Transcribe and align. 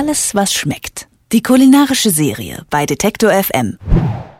Alles, 0.00 0.34
was 0.34 0.54
schmeckt. 0.54 1.08
Die 1.30 1.42
kulinarische 1.42 2.08
Serie 2.08 2.64
bei 2.70 2.86
Detektor 2.86 3.30
FM. 3.32 3.76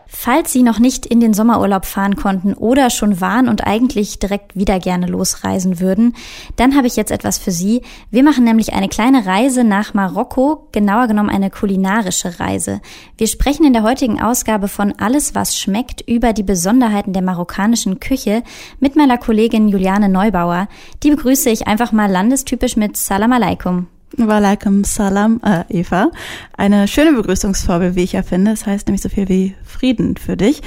Falls 0.07 0.51
Sie 0.51 0.63
noch 0.63 0.79
nicht 0.79 1.05
in 1.05 1.19
den 1.19 1.35
Sommerurlaub 1.35 1.85
fahren 1.85 2.15
konnten 2.15 2.55
oder 2.55 2.89
schon 2.89 3.21
waren 3.21 3.47
und 3.47 3.67
eigentlich 3.67 4.17
direkt 4.17 4.55
wieder 4.55 4.79
gerne 4.79 5.05
losreisen 5.05 5.79
würden, 5.79 6.15
dann 6.55 6.75
habe 6.75 6.87
ich 6.87 6.95
jetzt 6.95 7.11
etwas 7.11 7.37
für 7.37 7.51
Sie. 7.51 7.83
Wir 8.09 8.23
machen 8.23 8.43
nämlich 8.43 8.73
eine 8.73 8.89
kleine 8.89 9.27
Reise 9.27 9.63
nach 9.63 9.93
Marokko, 9.93 10.67
genauer 10.71 11.05
genommen 11.05 11.29
eine 11.29 11.51
kulinarische 11.51 12.39
Reise. 12.39 12.81
Wir 13.19 13.27
sprechen 13.27 13.63
in 13.63 13.73
der 13.73 13.83
heutigen 13.83 14.19
Ausgabe 14.19 14.67
von 14.67 14.95
Alles, 14.97 15.35
was 15.35 15.59
schmeckt 15.59 16.01
über 16.09 16.33
die 16.33 16.41
Besonderheiten 16.41 17.13
der 17.13 17.21
marokkanischen 17.21 17.99
Küche 17.99 18.41
mit 18.79 18.95
meiner 18.95 19.19
Kollegin 19.19 19.67
Juliane 19.67 20.09
Neubauer. 20.09 20.67
Die 21.03 21.11
begrüße 21.11 21.51
ich 21.51 21.67
einfach 21.67 21.91
mal 21.91 22.09
landestypisch 22.09 22.77
mit 22.77 22.97
Salam 22.97 23.31
alaikum. 23.31 23.90
Walaikum 24.17 24.83
Salam, 24.83 25.39
äh, 25.43 25.63
Eva. 25.69 26.11
Eine 26.57 26.87
schöne 26.87 27.13
Begrüßungsformel, 27.13 27.95
wie 27.95 28.03
ich 28.03 28.13
ja 28.13 28.23
finde. 28.23 28.51
Das 28.51 28.65
heißt 28.65 28.87
nämlich 28.87 29.01
so 29.01 29.09
viel 29.09 29.29
wie 29.29 29.55
Frieden 29.63 30.17
für 30.17 30.37
dich. 30.37 30.61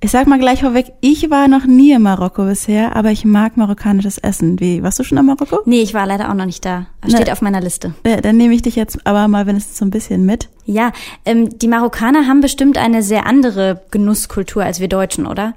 Ich 0.00 0.12
sag 0.12 0.28
mal 0.28 0.38
gleich 0.38 0.60
vorweg, 0.60 0.92
ich 1.00 1.28
war 1.28 1.48
noch 1.48 1.64
nie 1.64 1.90
in 1.90 2.02
Marokko 2.02 2.44
bisher, 2.44 2.94
aber 2.94 3.10
ich 3.10 3.24
mag 3.24 3.56
marokkanisches 3.56 4.18
Essen. 4.18 4.60
Wie, 4.60 4.80
warst 4.80 5.00
du 5.00 5.02
schon 5.02 5.18
in 5.18 5.26
Marokko? 5.26 5.58
Nee, 5.64 5.82
ich 5.82 5.92
war 5.92 6.06
leider 6.06 6.30
auch 6.30 6.34
noch 6.34 6.44
nicht 6.44 6.64
da. 6.64 6.86
Steht 7.04 7.26
Na, 7.26 7.32
auf 7.32 7.42
meiner 7.42 7.60
Liste. 7.60 7.94
Äh, 8.04 8.20
dann 8.20 8.36
nehme 8.36 8.54
ich 8.54 8.62
dich 8.62 8.76
jetzt 8.76 9.04
aber 9.04 9.26
mal 9.26 9.48
wenigstens 9.48 9.78
so 9.78 9.84
ein 9.84 9.90
bisschen 9.90 10.24
mit. 10.24 10.48
Ja, 10.66 10.92
ähm, 11.24 11.58
die 11.58 11.66
Marokkaner 11.66 12.28
haben 12.28 12.40
bestimmt 12.40 12.78
eine 12.78 13.02
sehr 13.02 13.26
andere 13.26 13.82
Genusskultur 13.90 14.62
als 14.62 14.78
wir 14.78 14.86
Deutschen, 14.86 15.26
oder? 15.26 15.54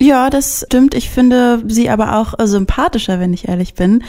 Ja, 0.00 0.28
das 0.28 0.64
stimmt. 0.66 0.94
Ich 0.94 1.08
finde 1.08 1.62
sie 1.66 1.88
aber 1.88 2.18
auch 2.18 2.34
sympathischer, 2.46 3.20
wenn 3.20 3.32
ich 3.32 3.48
ehrlich 3.48 3.74
bin 3.74 4.04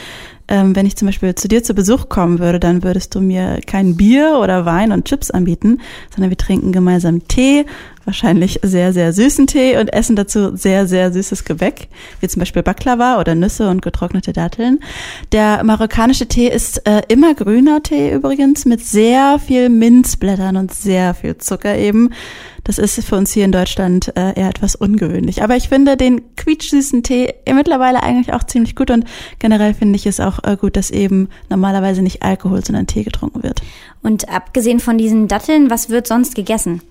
ähm, 0.50 0.76
wenn 0.76 0.84
ich 0.84 0.96
zum 0.96 1.06
Beispiel 1.06 1.34
zu 1.34 1.48
dir 1.48 1.62
zu 1.62 1.74
Besuch 1.74 2.08
kommen 2.08 2.40
würde, 2.40 2.60
dann 2.60 2.82
würdest 2.82 3.14
du 3.14 3.20
mir 3.20 3.60
kein 3.66 3.96
Bier 3.96 4.38
oder 4.42 4.66
Wein 4.66 4.92
und 4.92 5.06
Chips 5.06 5.30
anbieten, 5.30 5.80
sondern 6.14 6.30
wir 6.30 6.36
trinken 6.36 6.72
gemeinsam 6.72 7.26
Tee, 7.28 7.64
wahrscheinlich 8.04 8.58
sehr, 8.62 8.92
sehr 8.92 9.12
süßen 9.12 9.46
Tee 9.46 9.78
und 9.78 9.92
essen 9.92 10.16
dazu 10.16 10.56
sehr, 10.56 10.86
sehr 10.86 11.12
süßes 11.12 11.44
Gebäck, 11.44 11.88
wie 12.20 12.28
zum 12.28 12.40
Beispiel 12.40 12.62
Baklava 12.62 13.20
oder 13.20 13.34
Nüsse 13.34 13.68
und 13.68 13.82
getrocknete 13.82 14.32
Datteln. 14.32 14.80
Der 15.32 15.62
marokkanische 15.62 16.26
Tee 16.26 16.48
ist 16.48 16.86
äh, 16.86 17.02
immer 17.08 17.34
grüner 17.34 17.82
Tee 17.82 18.12
übrigens 18.12 18.64
mit 18.64 18.84
sehr 18.84 19.38
viel 19.38 19.68
Minzblättern 19.68 20.56
und 20.56 20.74
sehr 20.74 21.14
viel 21.14 21.38
Zucker 21.38 21.76
eben. 21.76 22.10
Das 22.64 22.78
ist 22.78 23.02
für 23.04 23.16
uns 23.16 23.32
hier 23.32 23.44
in 23.44 23.52
Deutschland 23.52 24.12
äh, 24.16 24.38
eher 24.38 24.48
etwas 24.48 24.74
ungewöhnlich. 24.74 25.42
Aber 25.42 25.56
ich 25.56 25.68
finde 25.68 25.96
den 25.96 26.34
quietschsüßen 26.36 27.02
Tee 27.02 27.34
mittlerweile 27.52 28.02
eigentlich 28.02 28.32
auch 28.34 28.44
ziemlich 28.44 28.76
gut 28.76 28.90
und 28.90 29.04
generell 29.38 29.74
finde 29.74 29.96
ich 29.96 30.06
es 30.06 30.20
auch 30.20 30.39
äh, 30.44 30.56
gut, 30.56 30.76
dass 30.76 30.90
eben 30.90 31.28
normalerweise 31.48 32.02
nicht 32.02 32.22
Alkohol, 32.22 32.64
sondern 32.64 32.86
Tee 32.86 33.04
getrunken 33.04 33.42
wird. 33.42 33.62
Und 34.02 34.28
abgesehen 34.28 34.80
von 34.80 34.98
diesen 34.98 35.28
Datteln, 35.28 35.70
was 35.70 35.90
wird 35.90 36.06
sonst 36.06 36.34
gegessen? 36.34 36.82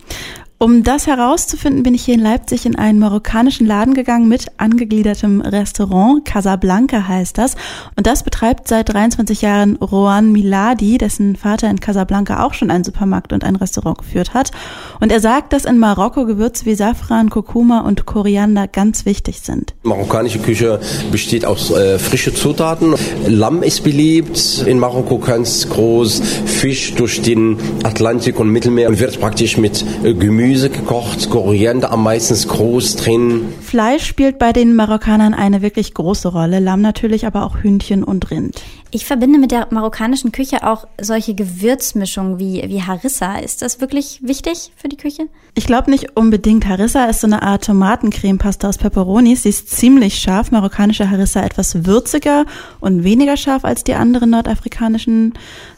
Um 0.61 0.83
das 0.83 1.07
herauszufinden, 1.07 1.83
bin 1.83 1.93
ich 1.93 2.03
hier 2.03 2.15
in 2.15 2.19
Leipzig 2.19 2.65
in 2.65 2.75
einen 2.75 2.99
marokkanischen 2.99 3.65
Laden 3.65 3.93
gegangen 3.93 4.27
mit 4.27 4.47
angegliedertem 4.57 5.39
Restaurant. 5.39 6.25
Casablanca 6.25 7.07
heißt 7.07 7.37
das. 7.37 7.55
Und 7.95 8.05
das 8.05 8.23
betreibt 8.23 8.67
seit 8.67 8.93
23 8.93 9.41
Jahren 9.41 9.77
Rohan 9.77 10.33
Miladi, 10.33 10.97
dessen 10.97 11.37
Vater 11.37 11.69
in 11.69 11.79
Casablanca 11.79 12.43
auch 12.43 12.53
schon 12.53 12.71
einen 12.71 12.83
Supermarkt 12.83 13.31
und 13.31 13.45
ein 13.45 13.55
Restaurant 13.55 13.99
geführt 13.99 14.33
hat. 14.33 14.51
Und 14.99 15.13
er 15.13 15.21
sagt, 15.21 15.53
dass 15.53 15.63
in 15.63 15.77
Marokko 15.77 16.25
Gewürze 16.25 16.65
wie 16.65 16.75
Safran, 16.75 17.29
Kurkuma 17.29 17.79
und 17.79 18.05
Koriander 18.05 18.67
ganz 18.67 19.05
wichtig 19.05 19.39
sind. 19.39 19.75
Marokkanische 19.83 20.39
Küche 20.39 20.81
besteht 21.09 21.45
aus 21.45 21.71
äh, 21.71 21.97
frischen 21.97 22.35
Zutaten. 22.35 22.95
Lamm 23.25 23.63
ist 23.63 23.85
beliebt, 23.85 24.65
in 24.67 24.77
Marokko 24.77 25.19
ganz 25.19 25.69
groß. 25.69 26.21
Fisch 26.47 26.95
durch 26.95 27.21
den 27.21 27.55
Atlantik 27.83 28.37
und 28.41 28.49
Mittelmeer 28.49 28.89
und 28.89 28.99
wird 28.99 29.21
praktisch 29.21 29.57
mit 29.57 29.85
äh, 30.03 30.13
Gemüse 30.13 30.48
Gemüse 30.49 30.71
gekocht, 30.71 31.29
Koriander 31.29 31.91
am 31.91 32.01
meisten 32.01 32.33
groß 32.49 32.95
drin. 32.95 33.53
Fleisch 33.61 34.03
spielt 34.03 34.39
bei 34.39 34.51
den 34.51 34.73
Marokkanern 34.75 35.35
eine 35.35 35.61
wirklich 35.61 35.93
große 35.93 36.27
Rolle, 36.27 36.57
Lamm 36.57 36.81
natürlich, 36.81 37.27
aber 37.27 37.45
auch 37.45 37.57
Hühnchen 37.57 38.03
und 38.03 38.31
Rind. 38.31 38.59
Ich 38.91 39.05
verbinde 39.05 39.37
mit 39.37 39.51
der 39.51 39.67
marokkanischen 39.69 40.31
Küche 40.31 40.65
auch 40.67 40.87
solche 40.99 41.35
Gewürzmischungen 41.35 42.39
wie, 42.39 42.63
wie 42.67 42.81
Harissa. 42.81 43.35
Ist 43.35 43.61
das 43.61 43.81
wirklich 43.81 44.19
wichtig 44.23 44.71
für 44.75 44.89
die 44.89 44.97
Küche? 44.97 45.27
Ich 45.53 45.67
glaube 45.67 45.91
nicht 45.91 46.17
unbedingt. 46.17 46.65
Harissa 46.67 47.05
ist 47.05 47.21
so 47.21 47.27
eine 47.27 47.43
Art 47.43 47.65
Tomatencremepasta 47.65 48.67
aus 48.67 48.79
Peperonis. 48.79 49.43
Sie 49.43 49.49
ist 49.49 49.69
ziemlich 49.69 50.17
scharf. 50.17 50.49
Marokkanische 50.49 51.11
Harissa 51.11 51.43
etwas 51.43 51.85
würziger 51.85 52.45
und 52.79 53.03
weniger 53.03 53.37
scharf 53.37 53.63
als 53.63 53.83
die 53.83 53.93
anderen 53.93 54.31
nordafrikanischen 54.31 55.33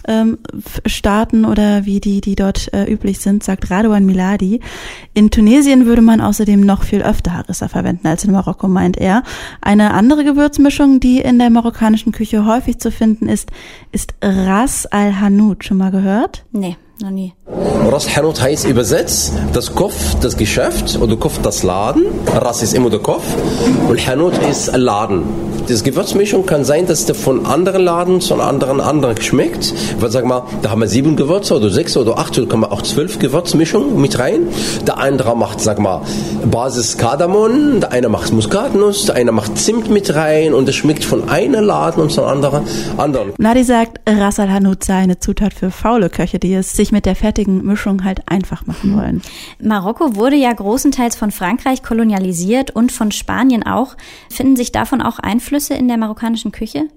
ähm, 0.07 0.39
Staaten 0.85 1.45
oder 1.45 1.85
wie 1.85 1.99
die, 1.99 2.21
die 2.21 2.35
dort 2.35 2.73
äh, 2.73 2.91
üblich 2.91 3.19
sind, 3.19 3.43
sagt 3.43 3.69
Radouan 3.69 4.05
Miladi. 4.05 4.61
In 5.13 5.31
Tunesien 5.31 5.85
würde 5.85 6.01
man 6.01 6.21
außerdem 6.21 6.61
noch 6.61 6.83
viel 6.83 7.01
öfter 7.01 7.33
Harissa 7.33 7.67
verwenden 7.67 8.07
als 8.07 8.23
in 8.23 8.31
Marokko, 8.31 8.67
meint 8.67 8.97
er. 8.97 9.23
Eine 9.61 9.93
andere 9.93 10.23
Gewürzmischung, 10.23 10.99
die 10.99 11.19
in 11.19 11.39
der 11.39 11.49
marokkanischen 11.49 12.11
Küche 12.11 12.45
häufig 12.45 12.79
zu 12.79 12.91
finden 13.01 13.29
ist, 13.29 13.49
ist 13.91 14.13
Ras 14.21 14.85
al-Hanout. 14.85 15.55
Schon 15.61 15.77
mal 15.77 15.89
gehört? 15.89 16.45
Nee, 16.51 16.77
noch 17.01 17.09
nie. 17.09 17.33
Ras 17.47 18.15
Hanout 18.15 18.39
heißt 18.39 18.67
übersetzt 18.67 19.33
das 19.53 19.73
Kopf, 19.73 19.95
das 20.21 20.37
Geschäft 20.37 20.99
oder 21.01 21.17
Kopf, 21.17 21.39
das 21.41 21.63
Laden. 21.63 22.03
Ras 22.27 22.61
ist 22.61 22.75
immer 22.75 22.91
der 22.91 22.99
Kopf 22.99 23.23
und 23.89 24.05
Hanout 24.05 24.33
ist 24.47 24.69
ein 24.69 24.81
Laden. 24.81 25.23
Das 25.67 25.83
Gewürzmischung 25.83 26.45
kann 26.45 26.65
sein, 26.65 26.87
dass 26.87 27.05
der 27.05 27.15
von 27.15 27.45
anderen 27.45 27.83
Laden 27.83 28.19
zu 28.19 28.35
anderen 28.35 28.81
anderen 28.81 29.21
schmeckt. 29.21 29.73
Weil 29.99 30.11
sag 30.11 30.25
mal, 30.25 30.43
da 30.61 30.71
haben 30.71 30.81
wir 30.81 30.87
sieben 30.87 31.15
Gewürze 31.15 31.55
oder 31.55 31.69
sechs 31.69 31.95
oder 31.95 32.17
acht 32.17 32.37
oder 32.37 32.47
kann 32.47 32.59
man 32.59 32.71
auch 32.71 32.81
zwölf 32.81 33.19
Gewürzmischungen 33.19 34.01
mit 34.01 34.19
rein. 34.19 34.47
Der 34.85 34.97
andere 34.97 35.35
macht, 35.37 35.61
sag 35.61 35.79
mal, 35.79 36.01
Basis 36.49 36.97
Kardamom, 36.97 37.79
der 37.79 37.91
eine 37.91 38.09
macht 38.09 38.33
Muskatnuss, 38.33 39.05
der 39.05 39.15
eine 39.15 39.31
macht 39.31 39.57
Zimt 39.57 39.89
mit 39.89 40.13
rein 40.13 40.53
und 40.53 40.67
es 40.67 40.75
schmeckt 40.75 41.05
von 41.05 41.29
einem 41.29 41.63
Laden 41.63 42.01
und 42.01 42.11
zum 42.11 42.25
anderen. 42.25 42.63
anderen. 42.97 43.33
Nadi 43.37 43.63
sagt, 43.63 43.99
Ras 44.07 44.39
Al 44.39 44.51
Hanout 44.51 44.83
sei 44.83 44.95
eine 44.95 45.19
Zutat 45.19 45.53
für 45.53 45.71
faule 45.71 46.09
Köche, 46.09 46.39
die 46.39 46.53
es 46.53 46.73
sich 46.73 46.91
mit 46.91 47.05
der 47.05 47.15
fertigen 47.15 47.63
Mischung 47.63 48.03
halt 48.03 48.21
einfach 48.25 48.65
machen 48.65 48.97
wollen. 48.97 49.21
Marokko 49.61 50.15
wurde 50.15 50.35
ja 50.35 50.51
großenteils 50.51 51.15
von 51.15 51.31
Frankreich 51.31 51.83
kolonialisiert 51.83 52.71
und 52.71 52.91
von 52.91 53.11
Spanien 53.11 53.63
auch. 53.65 53.95
Finden 54.29 54.55
sich 54.55 54.71
davon 54.71 55.01
auch 55.01 55.19
Einflüsse 55.19 55.50
in 55.51 55.87
der 55.87 55.97
marokkanischen 55.97 56.51
Küche? 56.51 56.87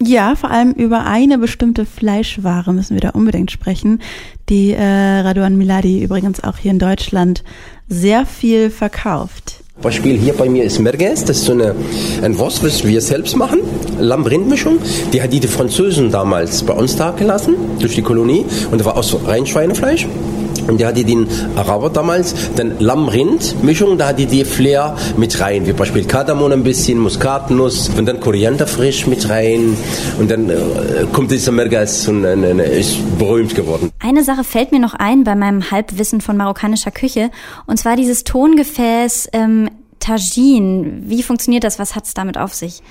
Ja, 0.00 0.36
vor 0.36 0.50
allem 0.50 0.72
über 0.72 1.06
eine 1.06 1.38
bestimmte 1.38 1.84
Fleischware 1.84 2.72
müssen 2.72 2.94
wir 2.94 3.00
da 3.00 3.10
unbedingt 3.10 3.50
sprechen, 3.50 4.00
die 4.48 4.70
äh, 4.70 4.82
Radouan 5.20 5.58
Miladi 5.58 6.02
übrigens 6.02 6.42
auch 6.44 6.56
hier 6.56 6.70
in 6.70 6.78
Deutschland 6.78 7.42
sehr 7.88 8.24
viel 8.24 8.70
verkauft. 8.70 9.64
Beispiel 9.82 10.18
hier 10.18 10.34
bei 10.34 10.48
mir 10.48 10.64
ist 10.64 10.78
Merguez, 10.80 11.24
das 11.24 11.38
ist 11.38 11.44
so 11.44 11.52
eine, 11.52 11.74
ein 12.22 12.36
Wurst, 12.38 12.64
was 12.64 12.84
wir 12.84 13.00
selbst 13.00 13.36
machen, 13.36 13.60
Lamm-Rind-Mischung. 14.00 14.78
Die 15.12 15.22
hat 15.22 15.32
die, 15.32 15.40
die 15.40 15.46
Franzosen 15.46 16.10
damals 16.10 16.64
bei 16.64 16.74
uns 16.74 16.96
da 16.96 17.12
gelassen, 17.12 17.54
durch 17.78 17.94
die 17.94 18.02
Kolonie. 18.02 18.44
Und 18.70 18.78
das 18.78 18.84
war 18.84 18.96
aus 18.96 19.16
rein 19.26 19.46
Schweinefleisch. 19.46 20.06
Und 20.68 20.80
da 20.80 20.88
hat 20.88 20.96
die 20.96 21.04
den 21.04 21.26
Araber 21.56 21.90
damals, 21.90 22.34
dann 22.56 22.78
Lamm-Rind-Mischung, 22.78 23.98
da 23.98 24.08
hat 24.08 24.18
die 24.18 24.44
Flair 24.44 24.96
mit 25.16 25.40
rein, 25.40 25.66
wie 25.66 25.72
Beispiel 25.72 26.04
Kardamom 26.04 26.52
ein 26.52 26.62
bisschen, 26.62 26.98
Muskatnuss 26.98 27.90
und 27.96 28.06
dann 28.06 28.20
Koriander 28.20 28.66
frisch 28.66 29.06
mit 29.06 29.28
rein. 29.28 29.76
Und 30.18 30.30
dann 30.30 30.50
äh, 30.50 30.54
kommt 31.12 31.30
dieser 31.30 31.52
Merguez 31.52 32.06
und 32.08 32.24
äh, 32.24 32.80
ist 32.80 32.96
berühmt 33.18 33.54
geworden. 33.54 33.90
Eine 33.98 34.22
Sache 34.24 34.44
fällt 34.44 34.72
mir 34.72 34.80
noch 34.80 34.94
ein 34.94 35.24
bei 35.24 35.34
meinem 35.34 35.70
Halbwissen 35.70 36.20
von 36.20 36.36
marokkanischer 36.36 36.90
Küche, 36.90 37.30
und 37.66 37.78
zwar 37.78 37.96
dieses 37.96 38.24
Tongefäß 38.24 39.30
ähm, 39.32 39.70
Tagine. 40.00 41.02
Wie 41.04 41.22
funktioniert 41.22 41.64
das? 41.64 41.78
Was 41.78 41.94
hat 41.94 42.04
es 42.04 42.14
damit 42.14 42.38
auf 42.38 42.54
sich? 42.54 42.82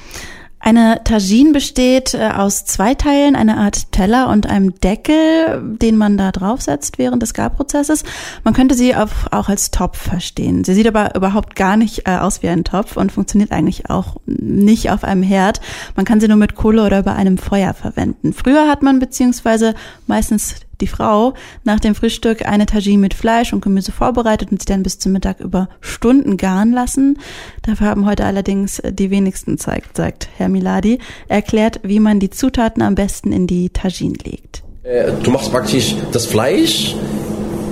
Eine 0.59 1.01
Tagine 1.03 1.51
besteht 1.51 2.13
äh, 2.13 2.29
aus 2.35 2.66
zwei 2.66 2.95
Teilen, 2.95 3.35
eine 3.35 3.57
Art 3.57 3.91
Teller 3.91 4.28
und 4.29 4.47
einem 4.47 4.73
Deckel, 4.79 5.62
den 5.77 5.98
man 5.98 6.18
da 6.18 6.31
draufsetzt 6.31 6.98
während 6.98 7.21
des 7.21 7.33
Garprozesses. 7.33 8.04
Man 8.44 8.54
könnte 8.54 8.75
sie 8.75 8.95
auch 8.95 9.50
als 9.50 9.71
Topf 9.71 9.98
verstehen. 9.98 10.63
Sie 10.63 10.74
sieht 10.74 10.88
aber 10.88 11.15
überhaupt 11.15 11.56
gar 11.56 11.77
nicht 11.77 12.07
äh, 12.07 12.18
aus 12.18 12.42
wie 12.42 12.50
ein 12.50 12.63
Topf 12.63 12.98
und 12.98 13.12
funktioniert 13.12 13.51
eigentlich 13.51 13.89
auch 13.89 14.18
nicht 14.25 14.89
auf 14.89 15.04
einem 15.04 15.24
Herd. 15.24 15.62
Man 15.95 16.06
kann 16.06 16.19
sie 16.19 16.27
nur 16.27 16.38
mit 16.38 16.56
Kohle 16.56 16.86
oder 16.86 17.04
bei 17.04 17.13
einem 17.13 17.38
Feuer 17.38 17.74
verwenden. 17.74 18.33
Früher 18.33 18.68
hat 18.68 18.81
man 18.81 19.00
beziehungsweise 19.00 19.75
meistens 20.07 20.56
die 20.81 20.88
Frau 20.88 21.33
nach 21.63 21.79
dem 21.79 21.95
Frühstück 21.95 22.45
eine 22.47 22.65
Tagine 22.65 23.00
mit 23.00 23.13
Fleisch 23.13 23.53
und 23.53 23.62
Gemüse 23.62 23.91
vorbereitet 23.91 24.51
und 24.51 24.62
sie 24.62 24.68
dann 24.68 24.83
bis 24.83 25.00
zum 25.00 25.12
Mittag 25.12 25.39
über 25.39 25.69
Stunden 25.81 26.38
garen 26.38 26.71
lassen. 26.71 27.19
Dafür 27.63 27.88
haben 27.88 28.06
heute 28.06 28.25
allerdings 28.25 28.81
die 28.88 29.09
wenigsten 29.09 29.57
Zeit, 29.57 29.83
sagt 29.94 30.29
Herr 30.38 30.50
Miladi. 30.50 31.00
Er 31.27 31.38
erklärt, 31.38 31.79
wie 31.83 32.00
man 32.00 32.19
die 32.19 32.29
Zutaten 32.29 32.81
am 32.81 32.95
besten 32.95 33.31
in 33.31 33.47
die 33.47 33.69
Tagine 33.69 34.15
legt. 34.24 34.63
Äh, 34.83 35.12
du 35.24 35.31
machst 35.31 35.51
praktisch 35.51 35.95
das 36.12 36.25
Fleisch 36.25 36.95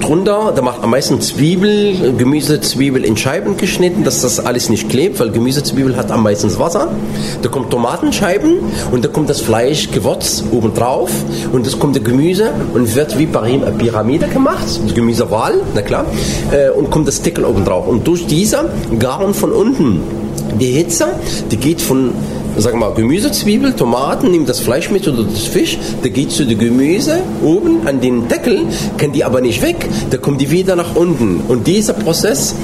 drunter, 0.06 0.54
da 0.56 0.62
macht 0.62 0.84
am 0.84 0.92
meisten 0.92 1.19
Zwiebel, 1.19 2.13
Gemüse, 2.18 2.62
Zwiebel 2.62 3.04
in 3.04 3.18
Scheiben 3.18 3.57
geschnitten, 3.57 4.04
dass 4.04 4.22
das 4.22 4.40
alles 4.40 4.69
nicht 4.69 4.90
klebt, 4.90 5.19
weil 5.19 5.31
Gemüsezwiebel 5.31 5.98
hat 5.98 6.12
am 6.12 6.24
meisten 6.24 6.57
Wasser. 6.60 6.90
Da 7.42 7.50
kommt 7.50 7.72
Tomatenscheiben 7.72 8.60
und 8.92 9.04
da 9.04 9.10
kommt 9.10 9.30
das 9.30 9.42
Fleisch 9.42 9.92
Gewürz 9.92 10.44
oben 10.52 10.74
drauf 10.74 11.10
und 11.52 11.66
das 11.66 11.80
kommt 11.80 11.96
der 11.96 12.04
Gemüse 12.04 12.52
und 12.74 12.94
wird 12.96 13.18
wie 13.18 13.25
Pyramide 13.25 14.28
gemacht, 14.28 14.66
Gemüsewahl, 14.94 15.56
na 15.74 15.81
klar, 15.81 16.06
äh, 16.51 16.69
und 16.69 16.92
kommt 16.92 17.08
das 17.08 17.22
Deckel 17.22 17.44
oben 17.44 17.66
drauf. 17.66 17.88
Und 17.88 18.08
durch 18.08 18.28
dieser 18.28 18.66
Garen 19.00 19.34
von 19.34 19.51
unten, 19.51 20.01
die 20.60 20.68
Hitze, 20.72 21.08
die 21.51 21.58
geht 21.58 21.81
von 21.81 22.12
wir 22.63 22.75
mal, 22.75 22.94
Gemüse, 22.94 23.31
Zwiebel, 23.31 23.74
Tomaten, 23.74 24.31
nimmt 24.31 24.48
das 24.48 24.60
Fleisch 24.60 24.90
mit 24.90 25.07
oder 25.07 25.24
das 25.24 25.44
Fisch, 25.44 25.78
da 26.02 26.10
geht 26.10 26.31
zu 26.31 26.46
dem 26.46 26.57
Gemüse 26.57 27.19
oben 27.44 27.86
an 27.86 28.00
den 28.00 28.28
Deckel, 28.28 28.62
kann 28.98 29.12
die 29.12 29.24
aber 29.24 29.42
nicht 29.42 29.62
weg, 29.62 29.88
da 30.10 30.18
kommt 30.18 30.40
die 30.42 30.52
wieder 30.52 30.75
nach 30.75 30.96
unten. 30.96 31.42
Und 31.48 31.68
dieser 31.68 31.94
Prozess 31.94 32.56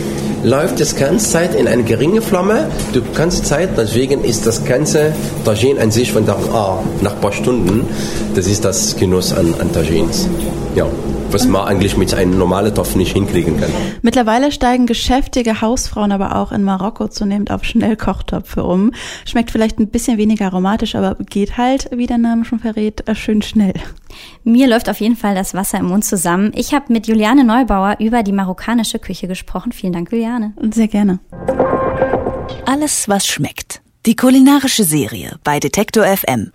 läuft 0.44 0.80
das 0.80 0.96
ganze 0.96 1.30
Zeit 1.30 1.56
in 1.56 1.68
eine 1.68 1.84
geringe 1.84 2.22
Flamme, 2.22 2.68
die 2.94 3.02
ganze 3.14 3.44
Zeit, 3.44 3.78
deswegen 3.78 4.24
ist 4.24 4.48
das 4.48 4.64
ganze 4.64 5.14
Tagine 5.46 5.82
an 5.82 5.92
sich, 5.92 6.12
von 6.12 6.26
da 6.26 6.38
ah, 6.54 6.80
nach 7.02 7.16
ein 7.16 7.22
paar 7.22 7.34
Stunden, 7.34 7.86
das 8.34 8.48
ist 8.48 8.64
das 8.66 8.96
Genuss 8.96 9.34
an, 9.34 9.54
an 9.60 9.72
Tagines. 9.72 10.28
Ja 10.76 10.88
was 11.34 11.48
man 11.48 11.66
eigentlich 11.66 11.98
mit 11.98 12.14
einem 12.14 12.38
normalen 12.38 12.74
Topf 12.74 12.96
nicht 12.96 13.14
hinkriegen 13.14 13.60
kann. 13.60 13.72
Mittlerweile 14.02 14.52
steigen 14.52 14.86
geschäftige 14.86 15.62
Hausfrauen 15.62 16.12
aber 16.12 16.36
auch 16.36 16.52
in 16.52 16.64
Marokko 16.64 17.08
zunehmend 17.08 17.52
auf 17.52 17.64
Schnellkochtöpfe 17.64 18.64
um. 18.64 18.92
Schmeckt 19.26 19.52
vielleicht 19.52 19.80
ein 19.80 19.88
bisschen 19.88 20.18
weniger 20.18 20.46
aromatisch, 20.46 20.96
aber 20.96 21.16
geht 21.16 21.58
halt, 21.58 21.90
wie 21.92 22.08
der 22.08 22.18
Name 22.18 22.46
schon 22.46 22.60
verrät, 22.60 23.08
äh, 23.08 23.16
schön 23.16 23.42
schnell. 23.42 23.74
Mir 24.44 24.68
läuft 24.68 24.90
auf 24.90 25.00
jeden 25.00 25.16
Fall 25.16 25.36
das 25.36 25.54
Wasser 25.54 25.80
im 25.80 25.86
Mund 25.86 26.04
zusammen. 26.04 26.52
Ich 26.54 26.74
habe 26.74 26.92
mit 26.92 27.08
Juliane 27.08 27.44
Neubauer 27.44 27.98
über 28.00 28.24
die 28.24 28.34
marokkanische 28.34 29.00
Küche 29.00 29.28
gesprochen. 29.28 29.72
Vielen 29.72 29.94
Dank, 29.94 30.12
Juliane. 30.12 30.54
Sehr 30.74 30.88
gerne. 30.88 31.20
Alles, 32.66 33.08
was 33.08 33.26
schmeckt. 33.26 33.82
Die 34.06 34.16
kulinarische 34.16 34.84
Serie 34.84 35.38
bei 35.44 35.60
Detektor 35.60 36.06
FM. 36.06 36.52